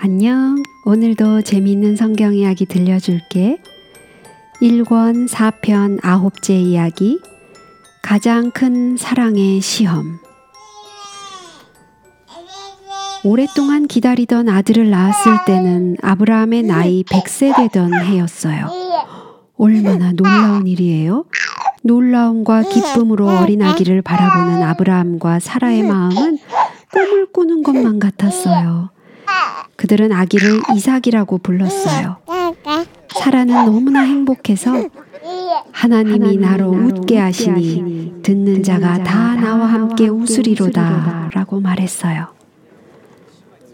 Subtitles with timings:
[0.00, 0.62] 안녕.
[0.84, 3.58] 오늘도 재미있는 성경 이야기 들려줄게.
[4.62, 7.18] 1권 4편 9째 이야기.
[8.00, 10.20] 가장 큰 사랑의 시험.
[13.24, 18.68] 오랫동안 기다리던 아들을 낳았을 때는 아브라함의 나이 100세 되던 해였어요.
[19.56, 21.24] 얼마나 놀라운 일이에요?
[21.82, 26.38] 놀라움과 기쁨으로 어린 아기를 바라보는 아브라함과 사라의 마음은
[26.92, 28.90] 꿈을 꾸는 것만 같았어요.
[29.76, 32.16] 그들은 아기를 이삭이라고 불렀어요.
[33.14, 34.88] 사라는 너무나 행복해서
[35.72, 42.28] 하나님이 나로 웃게 하시니 듣는 자가 다 나와 함께 웃으리로다 라고 말했어요.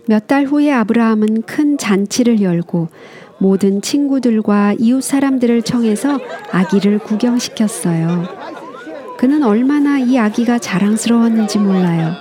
[0.06, 2.88] 몇 달 후에 아브라함은 큰 잔치를 열고
[3.38, 6.18] 모든 친구들과 이웃 사람들을 청해서
[6.52, 8.24] 아기를 구경시켰어요.
[9.18, 12.12] 그는 얼마나 이 아기가 자랑스러웠는지 몰라요.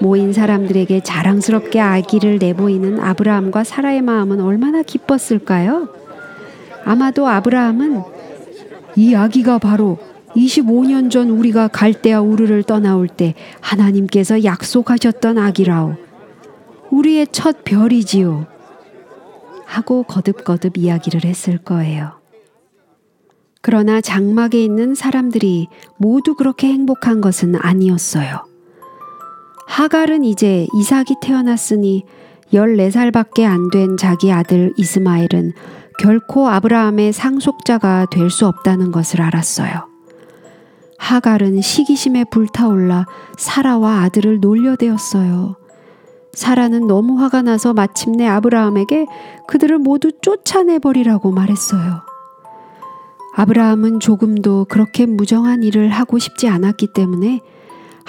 [0.00, 5.88] 모인 사람들에게 자랑스럽게 아기를 내보이는 아브라함과 사라의 마음은 얼마나 기뻤을까요?
[6.84, 8.02] 아마도 아브라함은
[8.96, 9.98] 이 아기가 바로
[10.34, 15.96] 25년 전 우리가 갈대아 우르를 떠나올 때 하나님께서 약속하셨던 아기라오.
[16.90, 18.46] 우리의 첫 별이지요.
[19.66, 22.20] 하고 거듭거듭 이야기를 했을 거예요.
[23.60, 28.49] 그러나 장막에 있는 사람들이 모두 그렇게 행복한 것은 아니었어요.
[29.70, 32.04] 하갈은 이제 이삭이 태어났으니
[32.52, 35.52] 14살밖에 안 된 자기 아들 이스마엘은
[36.00, 39.88] 결코 아브라함의 상속자가 될 수 없다는 것을 알았어요.
[40.98, 43.06] 하갈은 시기심에 불타올라
[43.38, 45.54] 사라와 아들을 놀려대었어요.
[46.32, 49.06] 사라는 너무 화가 나서 마침내 아브라함에게
[49.46, 52.00] 그들을 모두 쫓아내버리라고 말했어요.
[53.36, 57.40] 아브라함은 조금도 그렇게 무정한 일을 하고 싶지 않았기 때문에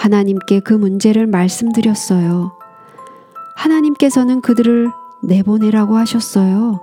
[0.02, 2.54] 하나님께 그 문제를 말씀드렸어요.
[3.56, 4.90] 하나님께서는 그들을
[5.22, 6.82] 내보내라고 하셨어요.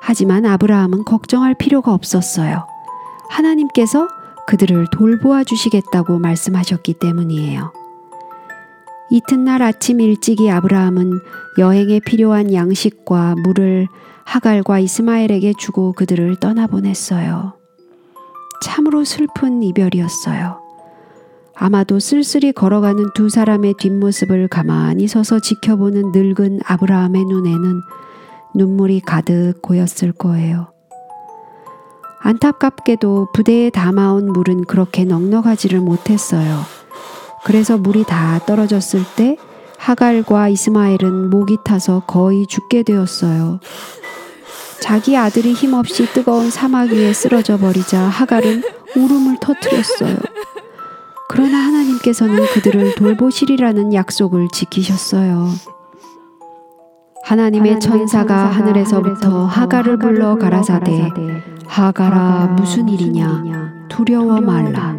[0.00, 2.66] 하지만 아브라함은 걱정할 필요가 없었어요.
[3.28, 4.08] 하나님께서
[4.46, 7.74] 그들을 돌보아 주시겠다고 말씀하셨기 때문이에요.
[9.10, 11.20] 이튿날 아침 일찍이 아브라함은
[11.58, 13.86] 여행에 필요한 양식과 물을
[14.24, 17.52] 하갈과 이스마엘에게 주고 그들을 떠나보냈어요.
[18.64, 20.59] 참으로 슬픈 이별이었어요.
[21.54, 27.80] 아마도 쓸쓸히 걸어가는 두 사람의 뒷모습을 가만히 서서 지켜보는 늙은 아브라함의 눈에는
[28.54, 30.72] 눈물이 가득 고였을 거예요.
[32.20, 36.60] 안타깝게도 부대에 담아온 물은 그렇게 넉넉하지를 못했어요.
[37.44, 39.36] 그래서 물이 다 떨어졌을 때
[39.78, 43.60] 하갈과 이스마엘은 목이 타서 거의 죽게 되었어요.
[44.80, 48.62] 자기 아들이 힘없이 뜨거운 사막 위에 쓰러져 버리자 하갈은
[48.96, 50.16] 울음을 터뜨렸어요.
[51.32, 55.46] 그러나 하나님께서는 그들을 돌보시리라는 약속을 지키셨어요.
[57.22, 61.08] 하나님의 천사가 하늘에서부터 하갈을 불러 가라사대
[61.66, 63.86] 하갈아 무슨 일이냐?
[63.88, 64.96] 두려워 말라.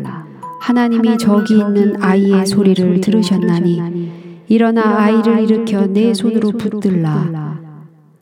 [0.61, 7.60] 하나님이 저기 있는 아이의 소리를 들으셨나니 일어나 아이를 일으켜 내 손으로 붙들라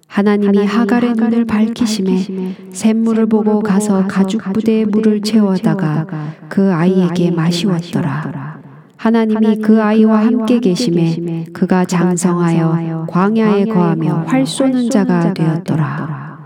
[0.10, 6.08] 하나님이 하갈의 눈을 밝히심에 샘물을 보고 가서 가죽 부대에 물을 채워다가
[6.50, 8.60] 그 아이에게 마시웠더라.
[8.98, 16.40] 하나님이 그 아이와 함께 계심에 그가 장성하여 광야에 거하며 활 쏘는 자가 되었더라.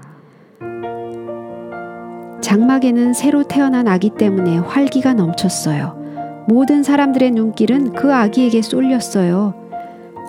[2.41, 6.03] 장막에는 새로 태어난 아기 때문에 활기가 넘쳤어요.
[6.49, 9.62] 모든 사람들의 눈길은 그 아기에게 쏠렸어요.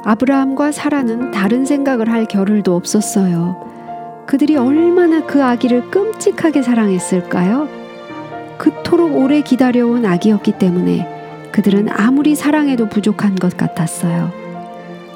[0.04, 4.24] 아브라함과 사라는 다른 생각을 할 겨를도 없었어요.
[4.26, 7.68] 그들이 얼마나 그 아기를 끔찍하게 사랑했을까요?
[8.58, 14.30] 그토록 오래 기다려온 아기였기 때문에 그들은 아무리 사랑해도 부족한 것 같았어요.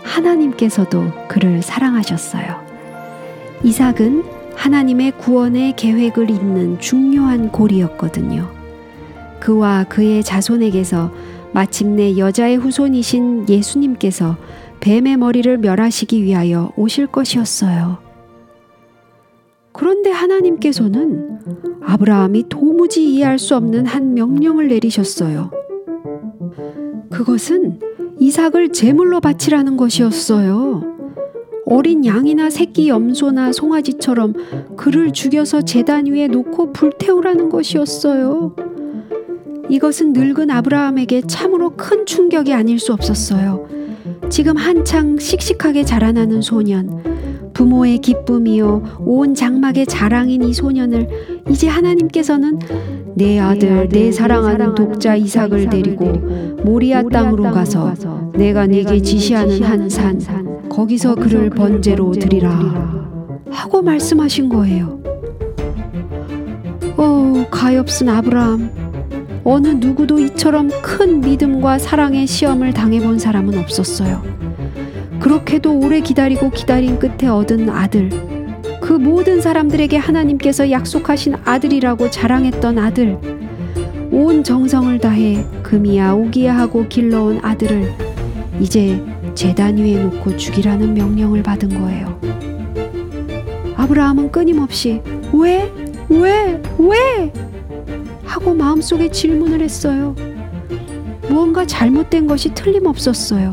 [0.02, 2.66] 하나님께서도 그를 사랑하셨어요.
[3.62, 8.48] 이삭은 하나님의 구원의 계획을 잇는 중요한 고리였거든요.
[9.40, 11.12] 그와 그의 자손에게서
[11.52, 14.36] 마침내 여자의 후손이신 예수님께서
[14.80, 17.98] 뱀의 머리를 멸하시기 위하여 오실 것이었어요.
[19.72, 21.38] 그런데 하나님께서는
[21.82, 25.50] 아브라함이 도무지 이해할 수 없는 한 명령을 내리셨어요.
[27.10, 27.80] 그것은
[28.18, 30.82] 이삭을 제물로 바치라는 것이었어요.
[31.64, 34.34] 어린 양이나 새끼 염소나 송아지처럼
[34.76, 38.56] 그를 죽여서 재단 위에 놓고 불태우라는 것이었어요.
[39.68, 43.77] 이것은 늙은 아브라함에게 참으로 큰 충격이 아닐 수 없었어요.
[44.30, 47.02] 지금 한창 씩씩하게 자라나는 소년,
[47.54, 51.08] 부모의 기쁨이요, 온 장막의 자랑인 이 소년을
[51.50, 52.58] 이제 하나님께서는
[53.14, 56.04] 내 아들, 내 사랑하는 독자 이삭을 데리고
[56.62, 57.94] 모리아 땅으로 가서
[58.34, 62.50] 내가 네게 지시하는 한 산, 거기서 그를 번제로 드리라
[63.50, 65.00] 하고 말씀하신 거예요.
[66.96, 68.87] 어, 가엾은 아브라함.
[69.50, 74.22] 어느 누구도 이처럼 큰 믿음과 사랑의 시험을 당해본 사람은 없었어요.
[75.20, 78.10] 그렇게도 오래 기다리고 기다린 끝에 얻은 아들.
[78.82, 83.16] 그 모든 사람들에게 하나님께서 약속하신 아들이라고 자랑했던 아들.
[84.10, 87.90] 온 정성을 다해 금이야 오기야 하고 길러온 아들을
[88.60, 89.02] 이제
[89.34, 92.20] 재단 위에 놓고 죽이라는 명령을 받은 거예요.
[93.76, 95.00] 아브라함은 끊임없이
[95.32, 95.72] 왜?
[96.10, 96.60] 왜?
[96.78, 97.47] 왜?
[98.38, 100.14] 하고 마음속에 질문을 했어요.
[101.28, 103.52] 무언가 잘못된 것이 틀림없었어요.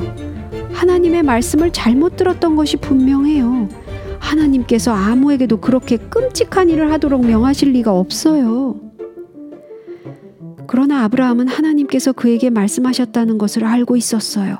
[0.73, 3.67] 하나님의 말씀을 잘못 들었던 것이 분명해요.
[4.19, 8.79] 하나님께서 아무에게도 그렇게 끔찍한 일을 하도록 명하실 리가 없어요.
[10.67, 14.57] 그러나 아브라함은 하나님께서 그에게 말씀하셨다는 것을 알고 있었어요.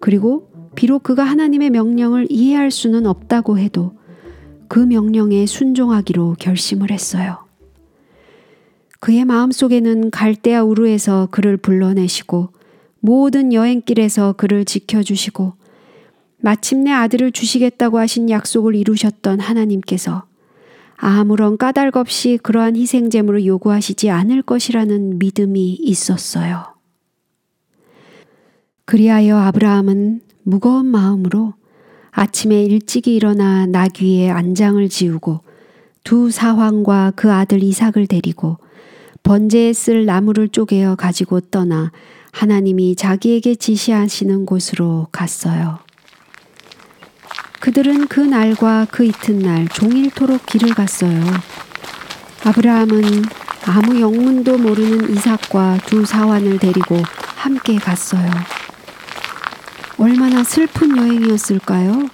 [0.00, 3.94] 그리고 비록 그가 하나님의 명령을 이해할 수는 없다고 해도
[4.68, 7.43] 그 명령에 순종하기로 결심을 했어요.
[9.04, 12.48] 그의 마음속에는 갈대아 우르에서 그를 불러내시고
[13.00, 15.52] 모든 여행길에서 그를 지켜주시고
[16.38, 20.24] 마침내 아들을 주시겠다고 하신 약속을 이루셨던 하나님께서
[20.96, 26.64] 아무런 까닭 없이 그러한 희생제물을 요구하시지 않을 것이라는 믿음이 있었어요.
[28.86, 31.52] 그리하여 아브라함은 무거운 마음으로
[32.10, 35.40] 아침에 일찍이 일어나 나귀에 안장을 지우고
[36.04, 38.63] 두 사황과 그 아들 이삭을 데리고
[39.24, 41.90] 번제에 쓸 나무를 쪼개어 가지고 떠나
[42.32, 45.78] 하나님이 자기에게 지시하시는 곳으로 갔어요.
[47.60, 51.22] 그들은 그 날과 그 이튿날 종일토록 길을 갔어요.
[52.44, 53.02] 아브라함은
[53.66, 56.96] 아무 영문도 모르는 이삭과 두 사환을 데리고
[57.36, 58.30] 함께 갔어요.
[59.96, 62.10] 얼마나 슬픈 여행이었을까요?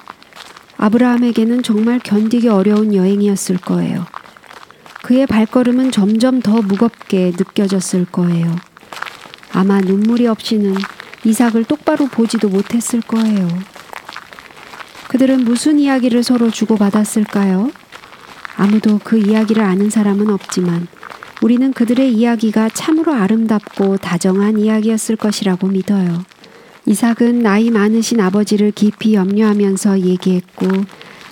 [0.77, 4.07] 아브라함에게는 정말 견디기 어려운 여행이었을 거예요.
[5.11, 8.55] 그의 발걸음은 점점 더 무겁게 느껴졌을 거예요.
[9.53, 10.77] 아마 눈물이 없이는
[11.25, 13.49] 이삭을 똑바로 보지도 못했을 거예요.
[15.09, 17.73] 그들은 무슨 이야기를 서로 주고받았을까요?
[18.57, 20.87] 아무도 그 이야기를 아는 사람은 없지만
[21.43, 26.25] 우리는 그들의 이야기가 참으로 아름답고 다정한 이야기였을 것이라고 믿어요.
[26.87, 30.69] 이삭은 나이 많으신 아버지를 깊이 염려하면서 얘기했고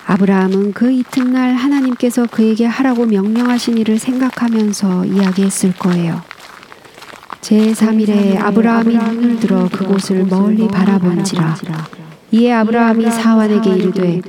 [0.09, 6.19] 아브라함은 그 이튿날 하나님께서 그에게 하라고 명령하신 일을 생각하면서 이야기했을 거예요.
[7.41, 11.55] 제3일에 아브라함이 눈을 들어 그곳을 멀리 바라본지라.
[12.31, 14.21] 이에 아브라함이 사환에게 이르되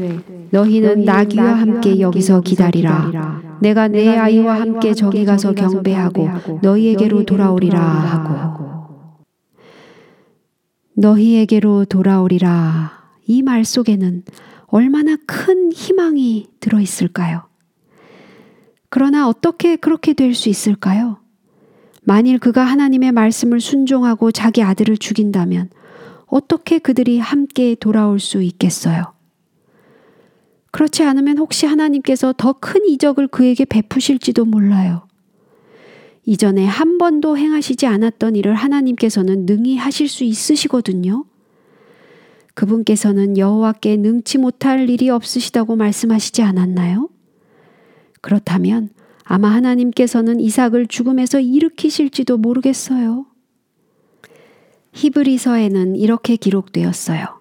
[0.50, 3.40] 너희는 나귀와 함께 여기서 기다리라.
[3.62, 6.28] 내가 내 아이와 함께 저기 가서 경배하고
[6.60, 8.50] 너희에게로 돌아오리라 하고.
[10.94, 13.00] 너희에게로 돌아오리라.
[13.26, 14.24] 이 말 속에는
[14.70, 17.42] 얼마나 큰 희망이 들어 있을까요?
[18.88, 21.18] 그러나 어떻게 그렇게 될 수 있을까요?
[22.02, 25.70] 만일 그가 하나님의 말씀을 순종하고 자기 아들을 죽인다면
[26.26, 29.12] 어떻게 그들이 함께 돌아올 수 있겠어요?
[30.72, 35.06] 그렇지 않으면 혹시 하나님께서 더 큰 이적을 그에게 베푸실지도 몰라요.
[36.24, 41.24] 이전에 한 번도 행하시지 않았던 일을 하나님께서는 능히 하실 수 있으시거든요.
[42.60, 47.08] 그분께서는 여호와께 능치 못할 일이 없으시다고 말씀하시지 않았나요?
[48.20, 48.90] 그렇다면
[49.24, 53.24] 아마 하나님께서는 이삭을 죽음에서 일으키실지도 모르겠어요.
[54.92, 57.40] 히브리서에는 이렇게 기록되었어요.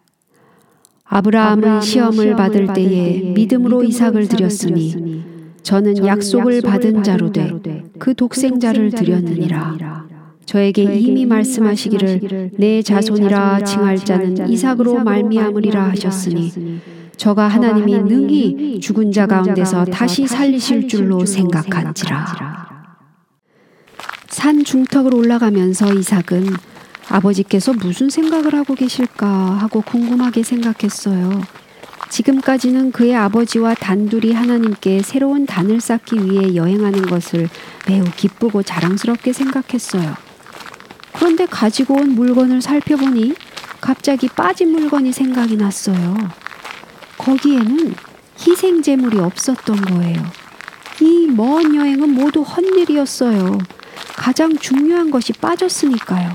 [1.04, 5.24] 아브라함은 시험을 받을 때에 믿음으로 이삭을 드렸으니
[5.64, 7.52] 저는 약속을 받은 자로 돼
[8.00, 10.08] 그 독생자를 드렸느니라.
[10.50, 16.82] 저에게 이미 말씀하시기를 내 자손이라 칭할 자는 이삭으로 말미암으리라 하셨으니
[17.18, 22.68] 저가 하나님이 능히 죽은 자 가운데서 다시 살리실 줄로 생각한지라.
[24.30, 26.48] 산 중턱을 올라가면서 이삭은
[27.10, 31.44] 아버지께서 무슨 생각을 하고 계실까 하고 궁금하게 생각했어요.
[32.10, 37.48] 지금까지는 그의 아버지와 단둘이 하나님께 새로운 단을 쌓기 위해 여행하는 것을
[37.88, 40.29] 매우 기쁘고 자랑스럽게 생각했어요.
[41.20, 43.36] 그런데 가지고 온 물건을 살펴보니
[43.82, 46.18] 갑자기 빠진 물건이 생각이 났어요.
[47.18, 47.94] 거기에는
[48.40, 50.24] 희생제물이 없었던 거예요.
[51.02, 53.58] 이 먼 여행은 모두 헛일이었어요.
[54.16, 56.32] 가장 중요한 것이 빠졌으니까요.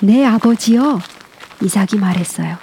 [0.00, 1.00] 내 아버지여,
[1.62, 2.58] 이삭이 말했어요.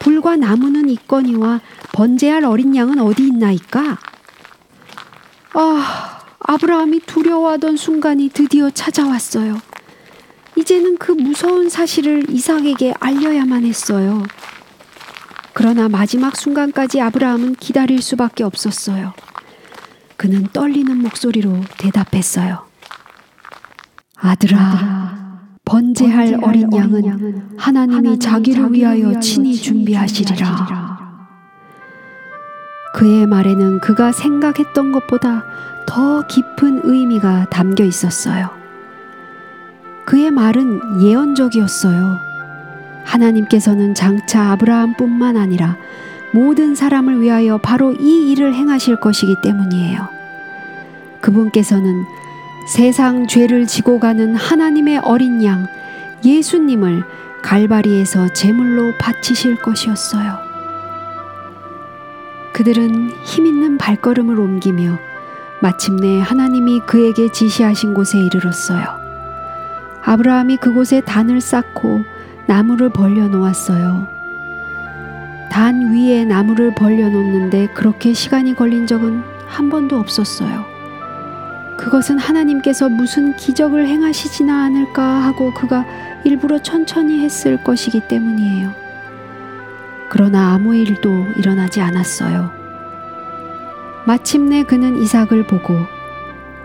[0.00, 1.60] 불과 나무는 있거니와
[1.92, 3.98] 번제할 어린 양은 어디 있나이까?
[5.54, 9.60] 아, 아브라함이 두려워하던 순간이 드디어 찾아왔어요.
[10.56, 14.22] 이제는 그 무서운 사실을 이삭에게 알려야만 했어요.
[15.52, 19.12] 그러나 마지막 순간까지 아브라함은 기다릴 수밖에 없었어요.
[20.16, 22.66] 그는 떨리는 목소리로 대답했어요.
[24.16, 30.98] 아들아, 번제할 어린 양은 하나님이 자기를 위하여 친히 준비하시리라.
[32.94, 35.44] 그의 말에는 그가 생각했던 것보다
[35.86, 38.59] 더 깊은 의미가 담겨 있었어요.
[40.10, 42.18] 그의 말은 예언적이었어요.
[43.04, 45.76] 하나님께서는 장차 아브라함뿐만 아니라
[46.32, 50.08] 모든 사람을 위하여 바로 이 일을 행하실 것이기 때문이에요.
[51.20, 52.02] 그분께서는
[52.74, 55.68] 세상 죄를 지고 가는 하나님의 어린 양
[56.24, 57.04] 예수님을
[57.42, 60.38] 갈바리에서 제물로 바치실 것이었어요.
[62.52, 64.98] 그들은 힘있는 발걸음을 옮기며
[65.62, 68.99] 마침내 하나님이 그에게 지시하신 곳에 이르렀어요.
[70.02, 72.02] 아브라함이 그곳에 단을 쌓고
[72.46, 74.06] 나무를 벌려 놓았어요.
[75.50, 80.64] 단 위에 나무를 벌려 놓는데 그렇게 시간이 걸린 적은 한 번도 없었어요.
[81.76, 85.84] 그것은 하나님께서 무슨 기적을 행하시지나 않을까 하고 그가
[86.24, 88.72] 일부러 천천히 했을 것이기 때문이에요.
[90.08, 92.50] 그러나 아무 일도 일어나지 않았어요.
[94.06, 95.74] 마침내 그는 이삭을 보고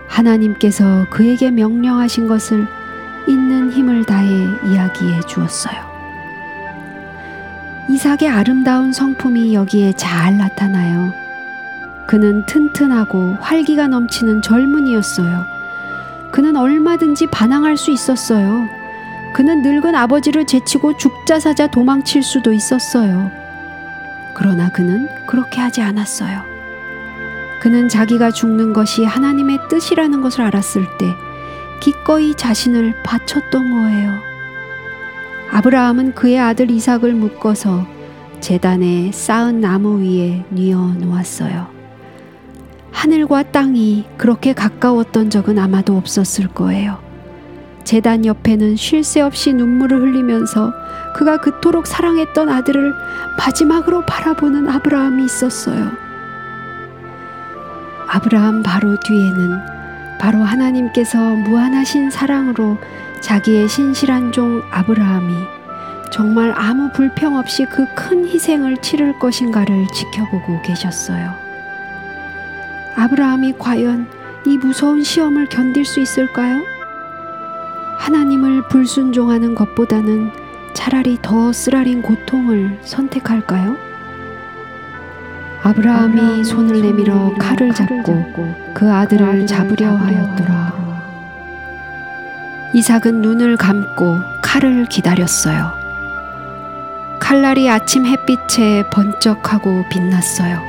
[0.08, 2.66] 하나님께서 그에게 명령하신 것을
[3.26, 5.76] 있는 힘을 다해 이야기해 주었어요.
[7.88, 11.12] 이삭의 아름다운 성품이 여기에 잘 나타나요.
[12.06, 15.44] 그는 튼튼하고 활기가 넘치는 젊은이였어요.
[16.30, 18.68] 그는 얼마든지 반항할 수 있었어요.
[19.34, 23.30] 그는 늙은 아버지를 제치고 죽자사자 도망칠 수도 있었어요.
[24.34, 26.42] 그러나 그는 그렇게 하지 않았어요.
[27.60, 31.14] 그는 자기가 죽는 것이 하나님의 뜻이라는 것을 알았을 때
[31.80, 34.12] 기꺼이 자신을 바쳤던 거예요.
[35.52, 37.86] 아브라함은 그의 아들 이삭을 묶어서
[38.40, 41.68] 재단에 쌓은 나무 위에 뉘어 놓았어요.
[42.92, 46.98] 하늘과 땅이 그렇게 가까웠던 적은 아마도 없었을 거예요.
[47.84, 50.72] 재단 옆에는 쉴 새 없이 눈물을 흘리면서
[51.14, 52.92] 그가 그토록 사랑했던 아들을
[53.38, 55.92] 마지막으로 바라보는 아브라함이 있었어요.
[58.08, 59.75] 아브라함 바로 뒤에는
[60.18, 62.78] 바로 하나님께서 무한하신 사랑으로
[63.20, 65.32] 자기의 신실한 종 아브라함이
[66.12, 71.34] 정말 아무 불평 없이 그 큰 희생을 치를 것인가를 지켜보고 계셨어요.
[72.96, 74.06] 아브라함이 과연
[74.46, 76.62] 이 무서운 시험을 견딜 수 있을까요?
[77.98, 80.30] 하나님을 불순종하는 것보다는
[80.74, 83.76] 차라리 더 쓰라린 고통을 선택할까요?
[85.66, 90.72] 아브라함이 손을 내밀어 칼을 잡고 그 아들을 잡으려 하였더라.
[92.72, 95.72] 이삭은 눈을 감고 칼을 기다렸어요.
[97.18, 100.62] 칼날이 아침 햇빛에 번쩍하고 빛났어요.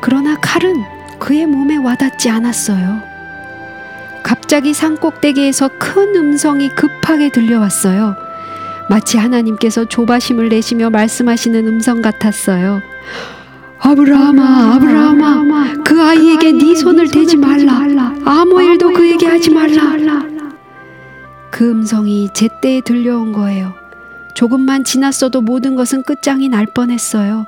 [0.00, 0.82] 그러나 칼은
[1.18, 3.02] 그의 몸에 와닿지 않았어요.
[4.22, 8.16] 갑자기 산 꼭대기에서 큰 음성이 급하게 들려왔어요.
[8.88, 12.80] 마치 하나님께서 조바심을 내시며 말씀하시는 음성 같았어요.
[13.78, 17.82] 아브라함아, 아브라함아, 그 아이에게 네 손을 대지 말라.
[18.24, 20.24] 아무 일도 그에게 하지 말라.
[21.50, 23.72] 그 음성이 제때에 들려온 거예요.
[24.34, 27.46] 조금만 지났어도 모든 것은 끝장이 날 뻔했어요.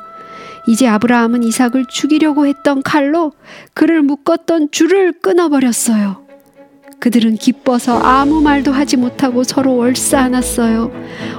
[0.67, 3.33] 이제 아브라함은 이삭을 죽이려고 했던 칼로
[3.75, 6.28] 그를 묶었던 줄을 끊어버렸어요.
[7.01, 10.91] 그들은 기뻐서 아무 말도 하지 못하고 서로 얼싸안았어요.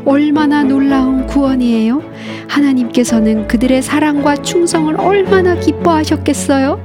[0.06, 2.02] 얼마나 놀라운 구원이에요.
[2.48, 6.80] 하나님께서는 그들의 사랑과 충성을 얼마나 기뻐하셨겠어요.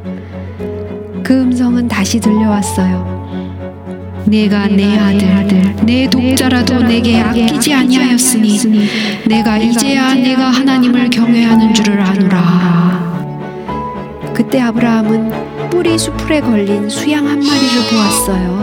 [1.22, 3.14] 그 음성은 다시 들려왔어요.
[4.26, 8.88] 내가 내 아들, 내 독자라도 내게 아끼지 아니하였으니
[9.28, 13.14] 내가 이제야 내가 하나님을 경외하는 줄을 아노라.
[14.34, 18.62] 그때 아브라함은 뿌리 수풀에 걸린 수양 한 마리를 보았어요.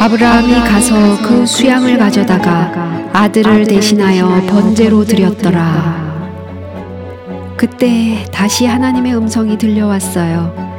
[0.00, 6.02] 아브라함이 가서 그 수양을 가져다가 아들을 대신하여 번제로 드렸더라.
[7.56, 10.72] 그때 다시 하나님의 음성이 들려왔어요.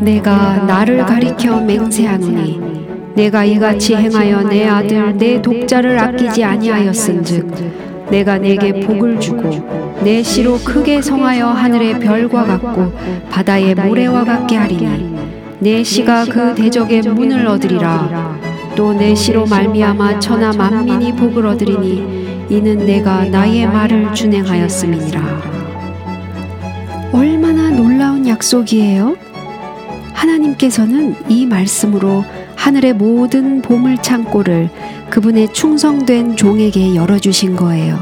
[0.00, 2.60] 내가 나를 가리켜 맹세하노니
[3.14, 9.50] 내가 이같이 행하여 내 아들 내 독자를 아끼지 아니하였은즉 내가 내게 복을 주고
[10.02, 12.92] 내 씨로 크게 성하여 하늘의 별과 같고
[13.30, 15.14] 바다의 모래와 같게 하리니
[15.60, 18.38] 내 씨가 그 대적의 문을 얻으리라
[18.76, 25.54] 또 내 씨로 말미암아 천하 만민이 복을 얻으리니 이는 내가 나의 말을 준행하였음이니라
[27.12, 29.16] 얼마나 놀라운 약속이에요?
[30.12, 32.24] 하나님께서는 이 말씀으로
[32.64, 34.70] 하늘의 모든 보물 창고를
[35.10, 37.98] 그분의 충성된 종에게 열어주신 거예요.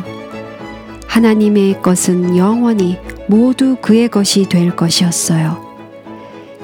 [1.09, 5.61] 하나님의 것은 영원히 모두 그의 것이 될 것이었어요.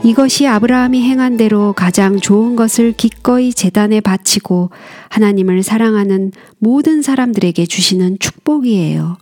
[0.04, 4.70] 이것이 아브라함이 행한 대로 가장 좋은 것을 기꺼이 재단에 바치고
[5.08, 9.16] 하나님을 사랑하는 모든 사람들에게 주시는 축복이에요.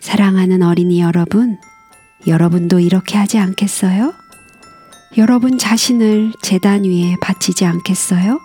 [0.00, 1.56] 사랑하는 어린이 여러분,
[2.26, 4.23] 여러분도 이렇게 하지 않겠어요?
[5.16, 8.40] 여러분 자신을 재단 위에 바치지 않겠어요?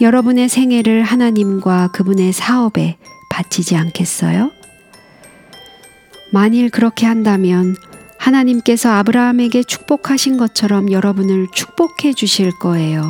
[0.00, 2.96] 여러분의 생애를 하나님과 그분의 사업에
[3.28, 4.52] 바치지 않겠어요?
[6.32, 7.76] 만일 그렇게 한다면
[8.18, 13.02] 하나님께서 아브라함에게 축복하신 것처럼 여러분을 축복해 주실 거예요.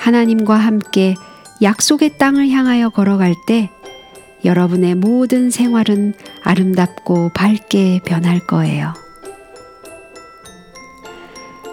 [0.00, 1.14] 하나님과 함께
[1.62, 3.70] 약속의 땅을 향하여 걸어갈 때
[4.44, 6.12] 여러분의 모든 생활은
[6.42, 9.01] 아름답고 밝게 변할 거예요.